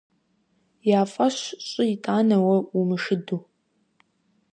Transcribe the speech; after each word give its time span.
Я 0.99 1.01
фӀэщ 1.11 1.37
щӀы 1.67 1.83
итӀанэ 1.93 2.37
уэ 2.45 2.57
умышыду… 2.79 3.39